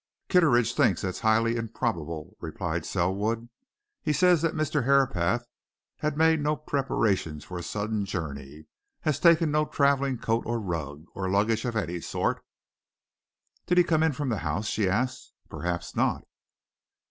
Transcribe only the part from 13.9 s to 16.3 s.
in from the House?" she asked. "Perhaps not?"